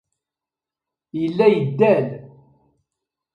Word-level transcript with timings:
Yella 1.19 1.45
yeddal. 1.49 2.07